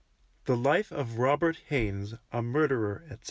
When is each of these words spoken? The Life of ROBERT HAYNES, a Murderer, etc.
The 0.45 0.57
Life 0.57 0.91
of 0.91 1.19
ROBERT 1.19 1.57
HAYNES, 1.67 2.15
a 2.31 2.41
Murderer, 2.41 3.01
etc. 3.03 3.19